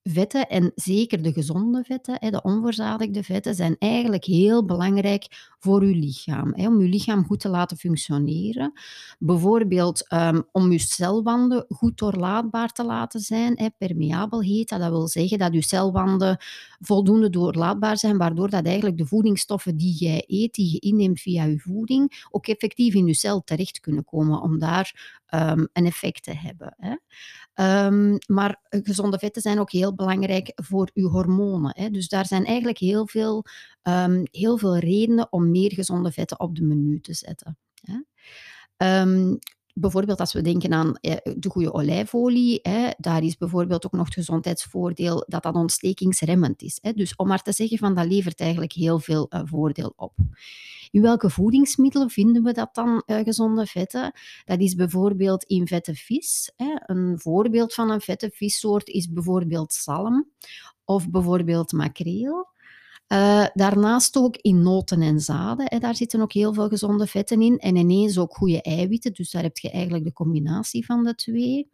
vetten, 0.03 0.49
en 0.49 0.73
zeker 0.75 1.23
de 1.23 1.33
gezonde 1.33 1.85
vetten, 1.85 2.33
de 2.33 2.43
onverzadigde 2.43 3.23
vetten, 3.23 3.55
zijn 3.55 3.77
eigenlijk 3.79 4.25
heel 4.25 4.65
belangrijk 4.65 5.55
voor 5.59 5.81
uw 5.81 5.95
lichaam. 5.95 6.55
Om 6.55 6.79
uw 6.79 6.89
lichaam 6.89 7.25
goed 7.25 7.41
te 7.41 7.49
laten 7.49 7.77
functioneren. 7.77 8.73
Bijvoorbeeld 9.19 10.13
um, 10.13 10.49
om 10.53 10.71
uw 10.71 10.79
celwanden 10.79 11.65
goed 11.69 11.99
doorlaatbaar 11.99 12.73
te 12.73 12.85
laten 12.85 13.21
zijn. 13.21 13.75
Permeabel 13.79 14.43
heet 14.43 14.69
dat. 14.69 14.81
Dat 14.81 14.91
wil 14.91 15.09
zeggen 15.09 15.39
dat 15.39 15.53
uw 15.53 15.61
celwanden 15.61 16.37
voldoende 16.81 17.31
doorlaatbaar 17.31 17.99
zijn, 17.99 18.19
waardoor 18.19 18.51
dat 18.51 18.65
eigenlijk 18.65 18.99
de 18.99 19.07
voedingsstoffen 19.07 19.77
die 19.77 19.95
jij 19.95 20.25
eet, 20.27 20.55
die 20.55 20.73
je 20.73 20.79
inneemt 20.79 21.21
via 21.21 21.45
je 21.45 21.59
voeding, 21.59 22.27
ook 22.31 22.47
effectief 22.47 22.95
in 22.95 23.07
je 23.07 23.15
cel 23.15 23.43
terecht 23.45 23.81
kunnen 23.81 24.05
komen 24.05 24.41
om 24.41 24.59
daar 24.59 25.23
um, 25.35 25.69
een 25.73 25.87
effect 25.87 26.23
te 26.23 26.35
hebben. 26.35 26.75
Hè. 26.77 26.95
Um, 27.87 28.19
maar 28.27 28.61
gezonde 28.71 29.19
vetten 29.19 29.43
zijn 29.43 29.59
ook 29.59 29.71
heel 29.71 29.95
belangrijk 29.95 30.53
voor 30.55 30.91
uw 30.95 31.09
hormonen. 31.09 31.73
Hè. 31.75 31.91
Dus 31.91 32.09
daar 32.09 32.27
zijn 32.27 32.45
eigenlijk 32.45 32.79
heel 32.79 33.07
veel, 33.07 33.45
um, 33.83 34.23
heel 34.31 34.59
veel 34.59 34.79
redenen 34.79 35.33
om 35.33 35.51
meer 35.51 35.73
gezonde 35.73 36.13
vetten 36.13 36.41
op 36.41 36.57
de 36.57 36.63
menu 36.63 37.01
te 37.01 37.15
zetten. 37.15 37.59
Hè. 37.81 37.99
Bijvoorbeeld 39.79 40.21
als 40.21 40.33
we 40.33 40.41
denken 40.41 40.73
aan 40.73 40.97
eh, 40.97 41.17
de 41.37 41.51
goede 41.51 41.73
olijfolie, 41.73 42.59
hè, 42.63 42.91
daar 42.99 43.23
is 43.23 43.37
bijvoorbeeld 43.37 43.87
ook 43.87 43.93
nog 43.93 44.05
het 44.05 44.15
gezondheidsvoordeel 44.15 45.25
dat 45.29 45.43
dat 45.43 45.55
ontstekingsremmend 45.55 46.63
is. 46.63 46.79
Hè. 46.83 46.93
Dus 46.93 47.17
om 47.17 47.27
maar 47.29 47.43
te 47.43 47.53
zeggen 47.53 47.79
van 47.79 47.95
dat 47.95 48.07
levert 48.07 48.41
eigenlijk 48.41 48.73
heel 48.73 48.99
veel 48.99 49.27
uh, 49.31 49.41
voordeel 49.45 49.93
op. 49.97 50.13
In 50.91 51.03
welke 51.03 51.31
voedingsmiddelen 51.31 52.11
vinden 52.11 52.43
we 52.43 52.53
dat 52.53 52.75
dan, 52.75 53.03
uh, 53.07 53.19
gezonde 53.19 53.67
vetten? 53.67 54.13
Dat 54.45 54.61
is 54.61 54.75
bijvoorbeeld 54.75 55.45
in 55.45 55.67
vette 55.67 55.95
vis. 55.95 56.53
Hè. 56.57 56.75
Een 56.79 57.19
voorbeeld 57.19 57.75
van 57.75 57.91
een 57.91 58.01
vette 58.01 58.31
vissoort 58.33 58.89
is 58.89 59.13
bijvoorbeeld 59.13 59.73
zalm 59.73 60.31
of 60.85 61.11
bijvoorbeeld 61.11 61.73
makreel. 61.73 62.55
Uh, 63.09 63.47
daarnaast 63.55 64.17
ook 64.17 64.37
in 64.37 64.63
noten 64.63 65.03
en 65.03 65.21
zaden. 65.21 65.67
Hè, 65.69 65.79
daar 65.79 65.97
zitten 65.97 66.21
ook 66.21 66.33
heel 66.33 66.55
veel 66.55 66.69
gezonde 66.69 67.07
vetten 67.07 67.43
in. 67.43 67.59
En 67.59 67.77
ineens 67.77 68.19
ook 68.19 68.35
goede 68.35 68.63
eiwitten. 68.63 69.13
Dus 69.13 69.31
daar 69.31 69.43
heb 69.43 69.59
je 69.59 69.71
eigenlijk 69.71 70.05
de 70.05 70.13
combinatie 70.13 70.85
van 70.85 71.05
de 71.05 71.15
twee. 71.15 71.71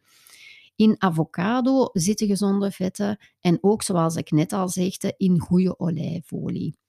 In 0.76 0.94
avocado 0.98 1.88
zitten 1.92 2.26
gezonde 2.26 2.70
vetten. 2.70 3.18
En 3.40 3.58
ook, 3.60 3.82
zoals 3.82 4.16
ik 4.16 4.30
net 4.30 4.52
al 4.52 4.68
zegde, 4.68 5.14
in 5.16 5.38
goede 5.38 5.78
olijfolie 5.78 6.80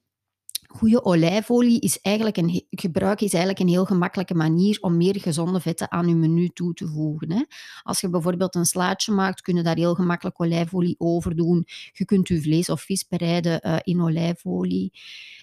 goede 0.74 1.04
olijfolie 1.04 1.80
is 1.80 2.02
eigenlijk 2.02 2.38
een, 2.38 2.66
gebruik 2.70 3.22
is 3.22 3.34
eigenlijk 3.34 3.64
een 3.64 3.74
heel 3.74 3.86
gemakkelijke 3.86 4.34
manier 4.34 4.78
om 4.82 4.98
meer 4.98 5.20
gezonde 5.20 5.60
vetten 5.60 5.92
aan 5.92 6.08
je 6.08 6.16
menu 6.16 6.50
toe 6.50 6.74
te 6.74 6.88
voegen. 6.88 7.32
Hè. 7.32 7.44
Als 7.84 8.02
je 8.02 8.10
bijvoorbeeld 8.10 8.56
een 8.56 8.66
slaatje 8.66 9.12
maakt, 9.12 9.42
kun 9.42 9.56
je 9.56 9.64
daar 9.64 9.76
heel 9.76 9.96
gemakkelijk 9.96 10.42
olijfolie 10.42 10.96
over 10.98 11.36
doen. 11.36 11.68
Je 11.92 12.06
kunt 12.06 12.28
je 12.28 12.42
vlees 12.42 12.70
of 12.70 12.82
vis 12.82 13.08
bereiden 13.08 13.60
uh, 13.68 13.78
in 13.84 14.02
olijfolie. 14.02 14.92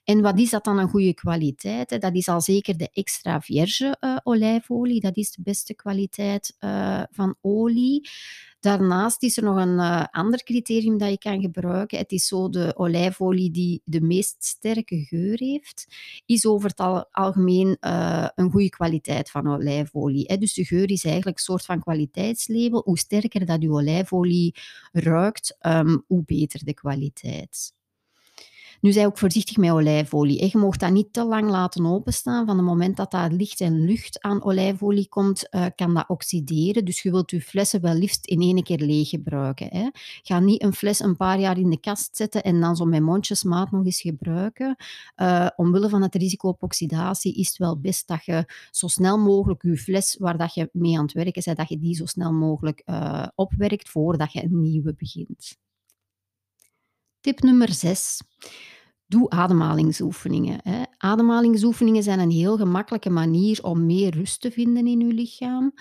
En 0.05 0.21
wat 0.21 0.39
is 0.39 0.51
dat 0.51 0.65
dan 0.65 0.79
een 0.79 0.89
goede 0.89 1.15
kwaliteit? 1.15 2.01
Dat 2.01 2.15
is 2.15 2.29
al 2.29 2.41
zeker 2.41 2.77
de 2.77 2.89
extra 2.93 3.41
vierge 3.41 3.97
uh, 4.01 4.17
olijfolie. 4.23 5.01
Dat 5.01 5.17
is 5.17 5.31
de 5.31 5.43
beste 5.43 5.75
kwaliteit 5.75 6.57
uh, 6.61 7.03
van 7.11 7.35
olie. 7.41 8.09
Daarnaast 8.61 9.23
is 9.23 9.37
er 9.37 9.43
nog 9.43 9.57
een 9.57 9.79
uh, 9.79 10.05
ander 10.11 10.43
criterium 10.43 10.99
dat 10.99 11.11
je 11.11 11.19
kan 11.19 11.41
gebruiken. 11.41 11.99
Het 11.99 12.13
is 12.13 12.27
zo 12.27 12.49
de 12.49 12.73
olijfolie 12.77 13.51
die 13.51 13.83
de 13.85 14.01
meest 14.01 14.45
sterke 14.45 15.05
geur 15.05 15.39
heeft, 15.39 15.87
is 16.27 16.47
over 16.47 16.69
het 16.69 16.79
al, 16.79 17.07
algemeen 17.11 17.77
uh, 17.81 18.29
een 18.35 18.51
goede 18.51 18.69
kwaliteit 18.69 19.31
van 19.31 19.49
olijfolie. 19.49 20.25
Hè. 20.27 20.37
Dus 20.37 20.55
de 20.55 20.65
geur 20.65 20.91
is 20.91 21.05
eigenlijk 21.05 21.37
een 21.37 21.45
soort 21.45 21.65
van 21.65 21.81
kwaliteitslabel. 21.81 22.83
Hoe 22.85 22.99
sterker 22.99 23.47
dat 23.47 23.63
je 23.63 23.71
olijfolie 23.71 24.55
ruikt, 24.93 25.57
um, 25.61 26.05
hoe 26.07 26.23
beter 26.25 26.65
de 26.65 26.75
kwaliteit. 26.75 27.73
Nu 28.81 28.93
zij 28.93 29.07
ook 29.07 29.19
voorzichtig 29.19 29.57
met 29.57 29.71
olijfolie. 29.71 30.51
Je 30.51 30.59
mag 30.59 30.77
dat 30.77 30.93
niet 30.93 31.13
te 31.13 31.25
lang 31.25 31.51
laten 31.51 31.87
openstaan. 31.87 32.47
Van 32.47 32.57
het 32.57 32.67
moment 32.67 32.97
dat 32.97 33.11
daar 33.11 33.31
licht 33.31 33.61
en 33.61 33.85
lucht 33.85 34.21
aan 34.21 34.45
olijfolie 34.45 35.09
komt, 35.09 35.47
uh, 35.51 35.67
kan 35.75 35.95
dat 35.95 36.09
oxideren. 36.09 36.85
Dus 36.85 37.03
je 37.03 37.11
wilt 37.11 37.31
je 37.31 37.41
flessen 37.41 37.81
wel 37.81 37.95
liefst 37.95 38.27
in 38.27 38.41
één 38.41 38.63
keer 38.63 38.79
leeg 38.79 39.09
gebruiken. 39.09 39.69
Hè. 39.71 39.89
Ga 40.23 40.41
niet 40.41 40.63
een 40.63 40.73
fles 40.73 41.01
een 41.01 41.17
paar 41.17 41.41
jaar 41.41 41.59
in 41.59 41.71
de 41.71 41.81
kast 41.81 42.17
zetten 42.17 42.43
en 42.43 42.61
dan 42.61 42.77
zo 42.77 42.85
met 42.85 43.03
mondjesmaat 43.03 43.71
nog 43.71 43.85
eens 43.85 44.01
gebruiken. 44.01 44.77
Uh, 45.17 45.49
omwille 45.57 45.89
van 45.89 46.03
het 46.03 46.15
risico 46.15 46.49
op 46.49 46.63
oxidatie 46.63 47.35
is 47.35 47.49
het 47.49 47.57
wel 47.57 47.79
best 47.81 48.09
dat 48.09 48.25
je 48.25 48.45
zo 48.71 48.87
snel 48.87 49.19
mogelijk 49.19 49.63
je 49.63 49.77
fles 49.77 50.17
waar 50.19 50.39
dat 50.39 50.55
je 50.55 50.69
mee 50.73 50.97
aan 50.97 51.03
het 51.05 51.13
werken 51.13 51.43
bent, 51.45 51.57
dat 51.57 51.69
je 51.69 51.79
die 51.79 51.95
zo 51.95 52.07
snel 52.07 52.33
mogelijk 52.33 52.83
uh, 52.87 53.27
opwerkt 53.35 53.89
voordat 53.89 54.33
je 54.33 54.43
een 54.43 54.61
nieuwe 54.61 54.95
begint. 54.95 55.57
Tip 57.21 57.41
nummer 57.43 57.73
6. 57.73 58.23
Doe 59.07 59.31
ademhalingsoefeningen. 59.31 60.61
Hè. 60.63 60.83
Ademhalingsoefeningen 60.99 62.03
zijn 62.03 62.19
een 62.19 62.31
heel 62.31 62.57
gemakkelijke 62.57 63.11
manier 63.11 63.63
om 63.63 63.87
meer 63.87 64.15
rust 64.15 64.41
te 64.41 64.51
vinden 64.51 64.87
in 64.87 65.01
je 65.01 65.15
lichaam. 65.15 65.73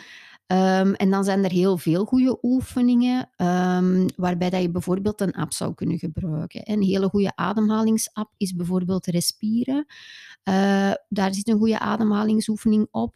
Um, 0.51 0.93
en 0.93 1.09
dan 1.09 1.23
zijn 1.23 1.43
er 1.43 1.51
heel 1.51 1.77
veel 1.77 2.05
goede 2.05 2.37
oefeningen, 2.41 3.29
um, 3.37 4.05
waarbij 4.15 4.49
dat 4.49 4.61
je 4.61 4.69
bijvoorbeeld 4.69 5.21
een 5.21 5.33
app 5.33 5.53
zou 5.53 5.73
kunnen 5.73 5.97
gebruiken. 5.97 6.61
Een 6.63 6.81
hele 6.81 7.09
goede 7.09 7.35
ademhalingsapp 7.35 8.33
is 8.37 8.55
bijvoorbeeld 8.55 9.05
Respieren. 9.05 9.85
Uh, 10.43 10.91
daar 11.09 11.33
zit 11.33 11.47
een 11.47 11.57
goede 11.57 11.79
ademhalingsoefening 11.79 12.87
op. 12.91 13.15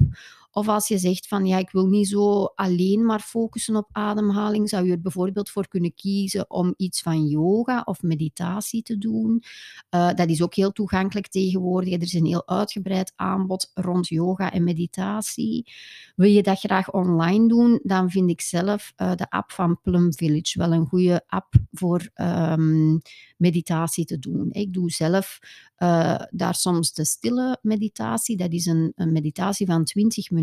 Of 0.55 0.67
als 0.67 0.88
je 0.88 0.98
zegt 0.98 1.27
van 1.27 1.45
ja, 1.45 1.57
ik 1.57 1.69
wil 1.69 1.88
niet 1.88 2.07
zo 2.07 2.43
alleen 2.43 3.05
maar 3.05 3.19
focussen 3.19 3.75
op 3.75 3.89
ademhaling, 3.91 4.69
zou 4.69 4.86
je 4.86 4.91
er 4.91 5.01
bijvoorbeeld 5.01 5.50
voor 5.50 5.67
kunnen 5.67 5.93
kiezen 5.95 6.50
om 6.50 6.74
iets 6.77 7.01
van 7.01 7.27
yoga 7.27 7.81
of 7.86 8.01
meditatie 8.01 8.83
te 8.83 8.98
doen. 8.98 9.43
Uh, 9.89 10.13
dat 10.13 10.29
is 10.29 10.41
ook 10.41 10.55
heel 10.55 10.72
toegankelijk 10.72 11.27
tegenwoordig. 11.27 11.93
Er 11.93 12.01
is 12.01 12.13
een 12.13 12.25
heel 12.25 12.48
uitgebreid 12.48 13.13
aanbod 13.15 13.72
rond 13.74 14.07
yoga 14.07 14.51
en 14.51 14.63
meditatie. 14.63 15.72
Wil 16.15 16.29
je 16.29 16.43
dat 16.43 16.60
graag 16.60 16.91
online 16.91 17.48
doen, 17.48 17.79
dan 17.83 18.10
vind 18.10 18.29
ik 18.29 18.41
zelf 18.41 18.93
uh, 18.98 19.15
de 19.15 19.29
app 19.29 19.51
van 19.51 19.79
Plum 19.81 20.13
Village 20.13 20.60
wel 20.60 20.74
een 20.74 20.88
goede 20.88 21.24
app 21.27 21.53
voor 21.72 22.10
um, 22.15 23.01
meditatie 23.38 24.05
te 24.05 24.19
doen. 24.19 24.48
Ik 24.51 24.74
doe 24.74 24.91
zelf 24.91 25.39
uh, 25.77 26.22
daar 26.29 26.55
soms 26.55 26.93
de 26.93 27.05
stille 27.05 27.57
meditatie. 27.62 28.38
Dat 28.38 28.51
is 28.51 28.65
een, 28.65 28.91
een 28.95 29.12
meditatie 29.12 29.65
van 29.65 29.83
20 29.83 30.29
minuten 30.29 30.41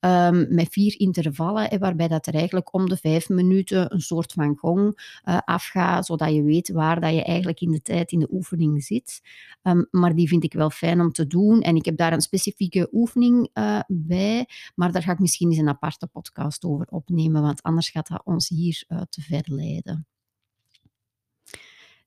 um, 0.00 0.54
met 0.54 0.68
vier 0.70 1.00
intervallen, 1.00 1.78
waarbij 1.78 2.08
dat 2.08 2.26
er 2.26 2.34
eigenlijk 2.34 2.74
om 2.74 2.88
de 2.88 2.96
vijf 2.96 3.28
minuten 3.28 3.94
een 3.94 4.00
soort 4.00 4.32
van 4.32 4.56
gong 4.56 5.18
uh, 5.24 5.38
afgaat, 5.44 6.06
zodat 6.06 6.32
je 6.32 6.42
weet 6.42 6.68
waar 6.68 7.00
dat 7.00 7.14
je 7.14 7.24
eigenlijk 7.24 7.60
in 7.60 7.70
de 7.70 7.82
tijd 7.82 8.12
in 8.12 8.18
de 8.18 8.32
oefening 8.32 8.84
zit. 8.84 9.20
Um, 9.62 9.86
maar 9.90 10.14
die 10.14 10.28
vind 10.28 10.44
ik 10.44 10.52
wel 10.52 10.70
fijn 10.70 11.00
om 11.00 11.12
te 11.12 11.26
doen. 11.26 11.60
En 11.60 11.76
ik 11.76 11.84
heb 11.84 11.96
daar 11.96 12.12
een 12.12 12.20
specifieke 12.20 12.88
oefening 12.92 13.48
uh, 13.54 13.80
bij, 13.88 14.46
maar 14.74 14.92
daar 14.92 15.02
ga 15.02 15.12
ik 15.12 15.18
misschien 15.18 15.48
eens 15.48 15.58
een 15.58 15.68
aparte 15.68 16.06
podcast 16.06 16.64
over 16.64 16.86
opnemen, 16.90 17.42
want 17.42 17.62
anders 17.62 17.88
gaat 17.88 18.08
dat 18.08 18.22
ons 18.24 18.48
hier 18.48 18.84
te 19.08 19.20
ver 19.20 19.42
leiden. 19.44 20.06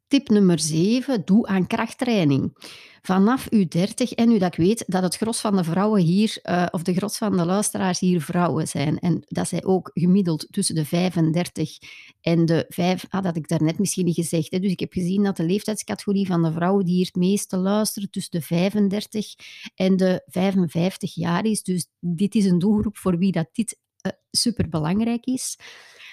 Tip 0.08 0.30
nummer 0.30 0.60
7, 0.60 1.26
doe 1.26 1.48
aan 1.48 1.68
krachttraining. 1.68 2.58
Vanaf 3.02 3.48
uw 3.50 3.68
30, 3.68 4.12
en 4.12 4.30
nu 4.30 4.38
dat 4.38 4.54
ik 4.54 4.60
weet 4.60 4.84
dat 4.88 5.04
het 5.04 5.16
gros 5.16 5.40
van 5.40 5.56
de 5.56 5.64
vrouwen 5.64 6.02
hier, 6.02 6.40
uh, 6.44 6.66
of 6.72 6.82
de 6.82 6.94
gros 6.94 7.18
van 7.18 7.38
de 7.38 7.46
luisteraars 7.46 8.00
hier 8.00 8.22
vrouwen 8.22 8.68
zijn, 8.68 9.00
en 9.00 9.24
dat 9.28 9.48
zij 9.48 9.64
ook 9.64 9.92
gemiddeld 9.94 10.48
tussen 10.50 10.76
de 10.76 10.86
35 10.86 11.78
en 12.22 12.46
de 12.46 12.66
5, 12.70 13.04
ah, 13.04 13.12
dat 13.12 13.24
had 13.24 13.36
ik 13.36 13.48
daarnet 13.48 13.80
misschien 13.80 14.06
niet 14.06 14.16
gezegd, 14.16 14.52
dus 14.52 14.72
ik 14.72 14.80
heb 14.80 14.94
gezien 14.94 15.24
dat 15.24 15.38
de 15.38 15.44
leeftijdscategorie 15.44 16.28
van 16.28 16.44
de 16.44 16.52
vrouwen 16.52 16.86
die 16.86 16.96
hier 16.96 17.06
het 17.06 17.16
meeste 17.16 17.58
luisteren 17.58 18.10
tussen 18.10 18.40
de 18.40 18.46
35 18.46 19.34
en 19.76 19.98
de 19.98 20.24
55 20.26 21.16
jaar 21.16 21.46
is. 21.46 21.64
Dus 21.64 21.88
dit 22.00 22.36
is 22.36 22.46
een 22.46 22.60
doelgroep 22.60 22.98
voor 22.98 23.18
wie 23.18 23.32
dat 23.32 23.50
dit 23.52 23.78
uh, 24.06 24.12
superbelangrijk 24.32 25.26
is. 25.26 25.58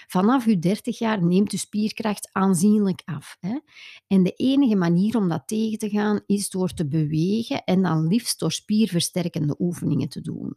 Vanaf 0.06 0.46
je 0.46 0.58
30 0.58 0.98
jaar 0.98 1.24
neemt 1.24 1.52
je 1.52 1.58
spierkracht 1.58 2.28
aanzienlijk 2.32 3.02
af. 3.04 3.36
Hè? 3.40 3.58
En 4.06 4.22
de 4.22 4.32
enige 4.32 4.76
manier 4.76 5.16
om 5.16 5.28
dat 5.28 5.42
tegen 5.46 5.78
te 5.78 5.88
gaan 5.88 6.20
is 6.26 6.50
door 6.50 6.74
te 6.74 6.86
bewegen 6.86 7.64
en 7.64 7.82
dan 7.82 8.06
liefst 8.06 8.38
door 8.38 8.52
spierversterkende 8.52 9.54
oefeningen 9.58 10.08
te 10.08 10.20
doen. 10.20 10.56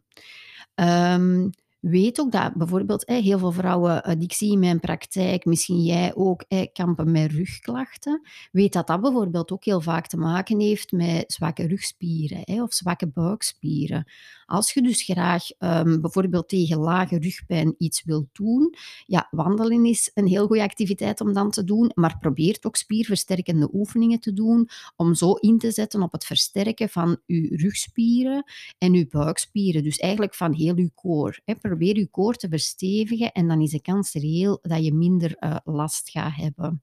Um, 0.74 1.50
weet 1.80 2.20
ook 2.20 2.32
dat 2.32 2.54
bijvoorbeeld 2.54 3.08
heel 3.08 3.38
veel 3.38 3.52
vrouwen 3.52 4.02
eh, 4.02 4.14
die 4.14 4.22
ik 4.22 4.32
zie 4.32 4.52
in 4.52 4.58
mijn 4.58 4.80
praktijk, 4.80 5.44
misschien 5.44 5.82
jij 5.82 6.14
ook, 6.14 6.44
kampen 6.72 7.10
met 7.10 7.32
rugklachten. 7.32 8.20
Weet 8.52 8.72
dat 8.72 8.86
dat 8.86 9.00
bijvoorbeeld 9.00 9.52
ook 9.52 9.64
heel 9.64 9.80
vaak 9.80 10.06
te 10.06 10.16
maken 10.16 10.60
heeft 10.60 10.92
met 10.92 11.32
zwakke 11.32 11.66
rugspieren 11.66 12.62
of 12.62 12.74
zwakke 12.74 13.06
buikspieren. 13.06 14.06
Als 14.48 14.72
je 14.72 14.82
dus 14.82 15.02
graag 15.02 15.44
um, 15.58 16.00
bijvoorbeeld 16.00 16.48
tegen 16.48 16.78
lage 16.78 17.18
rugpijn 17.18 17.74
iets 17.78 18.04
wilt 18.04 18.26
doen, 18.32 18.74
ja, 19.06 19.28
wandelen 19.30 19.84
is 19.84 20.10
een 20.14 20.26
heel 20.26 20.46
goede 20.46 20.62
activiteit 20.62 21.20
om 21.20 21.32
dan 21.32 21.50
te 21.50 21.64
doen, 21.64 21.90
maar 21.94 22.18
probeer 22.18 22.58
ook 22.60 22.76
spierversterkende 22.76 23.68
oefeningen 23.72 24.20
te 24.20 24.32
doen 24.32 24.68
om 24.96 25.14
zo 25.14 25.32
in 25.32 25.58
te 25.58 25.70
zetten 25.70 26.02
op 26.02 26.12
het 26.12 26.24
versterken 26.24 26.88
van 26.88 27.20
je 27.26 27.56
rugspieren 27.56 28.44
en 28.78 28.92
je 28.92 29.06
buikspieren. 29.06 29.82
Dus 29.82 29.96
eigenlijk 29.96 30.34
van 30.34 30.54
heel 30.54 30.76
je 30.76 30.90
koor. 30.94 31.40
Probeer 31.60 31.96
je 31.96 32.06
koor 32.06 32.34
te 32.34 32.48
verstevigen 32.48 33.32
en 33.32 33.48
dan 33.48 33.60
is 33.60 33.70
de 33.70 33.80
kans 33.80 34.12
reëel 34.12 34.58
dat 34.62 34.84
je 34.84 34.94
minder 34.94 35.36
uh, 35.40 35.56
last 35.64 36.10
gaat 36.10 36.34
hebben. 36.34 36.82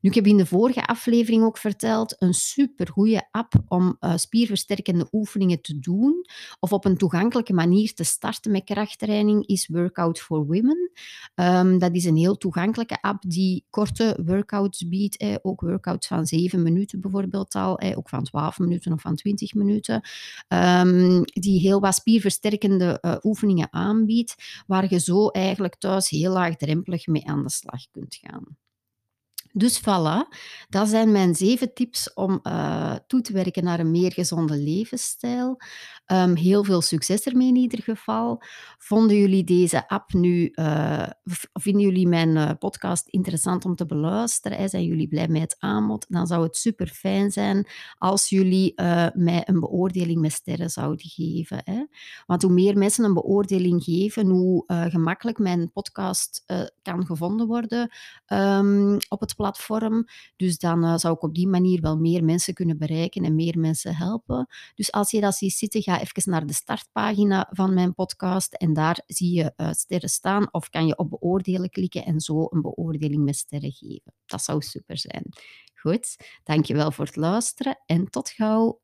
Nu, 0.00 0.08
ik 0.08 0.14
heb 0.14 0.26
in 0.26 0.36
de 0.36 0.46
vorige 0.46 0.86
aflevering 0.86 1.44
ook 1.44 1.58
verteld, 1.58 2.16
een 2.18 2.34
supergoeie 2.34 3.28
app 3.30 3.54
om 3.68 3.96
uh, 4.00 4.16
spierversterkende 4.16 5.08
oefeningen 5.12 5.60
te 5.60 5.78
doen 5.78 6.24
of 6.60 6.72
op 6.72 6.84
een 6.84 6.96
toegankelijke 6.96 7.52
manier 7.52 7.94
te 7.94 8.04
starten 8.04 8.52
met 8.52 8.64
krachttraining 8.64 9.46
is 9.46 9.68
Workout 9.68 10.20
for 10.20 10.46
Women. 10.46 10.90
Um, 11.34 11.78
dat 11.78 11.94
is 11.94 12.04
een 12.04 12.16
heel 12.16 12.36
toegankelijke 12.36 13.00
app 13.00 13.22
die 13.26 13.64
korte 13.70 14.18
workouts 14.24 14.88
biedt, 14.88 15.16
eh, 15.16 15.34
ook 15.42 15.60
workouts 15.60 16.06
van 16.06 16.26
7 16.26 16.62
minuten 16.62 17.00
bijvoorbeeld 17.00 17.54
al, 17.54 17.78
eh, 17.78 17.96
ook 17.96 18.08
van 18.08 18.24
12 18.24 18.58
minuten 18.58 18.92
of 18.92 19.00
van 19.00 19.16
20 19.16 19.54
minuten, 19.54 20.02
um, 20.48 21.24
die 21.24 21.60
heel 21.60 21.80
wat 21.80 21.94
spierversterkende 21.94 22.98
uh, 23.00 23.16
oefeningen 23.22 23.72
aanbiedt, 23.72 24.62
waar 24.66 24.86
je 24.90 24.98
zo 24.98 25.28
eigenlijk 25.28 25.76
thuis 25.76 26.08
heel 26.08 26.32
laagdrempelig 26.32 27.06
mee 27.06 27.28
aan 27.28 27.42
de 27.42 27.50
slag 27.50 27.90
kunt 27.90 28.18
gaan. 28.20 28.56
Dus 29.58 29.80
voilà, 29.80 30.28
dat 30.68 30.88
zijn 30.88 31.12
mijn 31.12 31.34
7 31.34 31.74
tips 31.74 32.12
om 32.14 32.40
uh, 32.42 32.94
toe 33.06 33.20
te 33.20 33.32
werken 33.32 33.64
naar 33.64 33.80
een 33.80 33.90
meer 33.90 34.12
gezonde 34.12 34.56
levensstijl. 34.56 35.56
Um, 36.06 36.36
heel 36.36 36.64
veel 36.64 36.80
succes 36.80 37.22
ermee 37.22 37.48
in 37.48 37.56
ieder 37.56 37.82
geval. 37.82 38.42
Vonden 38.78 39.16
jullie 39.16 39.44
deze 39.44 39.88
app 39.88 40.12
nu, 40.12 40.52
uh, 40.54 41.06
vinden 41.52 41.82
jullie 41.82 42.08
mijn 42.08 42.28
uh, 42.28 42.50
podcast 42.58 43.08
interessant 43.08 43.64
om 43.64 43.74
te 43.74 43.86
beluisteren? 43.86 44.68
Zijn 44.68 44.84
jullie 44.84 45.08
blij 45.08 45.28
met 45.28 45.40
het 45.40 45.56
aanbod? 45.58 46.06
Dan 46.08 46.26
zou 46.26 46.42
het 46.42 46.56
super 46.56 46.86
fijn 46.86 47.30
zijn 47.30 47.68
als 47.98 48.28
jullie 48.28 48.72
mij 49.14 49.42
een 49.44 49.60
beoordeling 49.60 50.20
met 50.20 50.32
sterren 50.32 50.70
zouden 50.70 51.06
geven. 51.08 51.60
Hè? 51.64 51.84
Want 52.26 52.42
hoe 52.42 52.52
meer 52.52 52.78
mensen 52.78 53.04
een 53.04 53.14
beoordeling 53.14 53.84
geven, 53.84 54.26
hoe 54.26 54.64
gemakkelijk 54.66 55.38
mijn 55.38 55.72
podcast 55.72 56.44
kan 56.82 57.06
gevonden 57.06 57.46
worden 57.46 57.90
um, 58.26 58.96
op 59.08 59.20
het 59.20 59.30
platform. 59.48 60.04
Dus 60.36 60.58
dan 60.58 60.84
uh, 60.84 60.96
zou 60.96 61.14
ik 61.14 61.22
op 61.22 61.34
die 61.34 61.48
manier 61.48 61.80
wel 61.80 61.96
meer 61.96 62.24
mensen 62.24 62.54
kunnen 62.54 62.78
bereiken 62.78 63.24
en 63.24 63.34
meer 63.34 63.58
mensen 63.58 63.96
helpen. 63.96 64.46
Dus 64.74 64.92
als 64.92 65.10
je 65.10 65.20
dat 65.20 65.34
ziet 65.34 65.52
zitten, 65.52 65.82
ga 65.82 66.00
even 66.00 66.30
naar 66.30 66.46
de 66.46 66.52
startpagina 66.52 67.48
van 67.50 67.74
mijn 67.74 67.94
podcast 67.94 68.54
en 68.54 68.72
daar 68.72 69.02
zie 69.06 69.34
je 69.34 69.52
uh, 69.56 69.70
sterren 69.72 70.08
staan 70.08 70.52
of 70.52 70.68
kan 70.68 70.86
je 70.86 70.96
op 70.96 71.10
beoordelen 71.10 71.70
klikken 71.70 72.04
en 72.04 72.20
zo 72.20 72.46
een 72.50 72.60
beoordeling 72.60 73.24
met 73.24 73.36
sterren 73.36 73.72
geven. 73.72 74.14
Dat 74.26 74.42
zou 74.42 74.60
super 74.62 74.98
zijn. 74.98 75.32
Goed, 75.74 76.16
dankjewel 76.44 76.90
voor 76.90 77.04
het 77.04 77.16
luisteren 77.16 77.82
en 77.86 78.10
tot 78.10 78.30
gauw. 78.30 78.80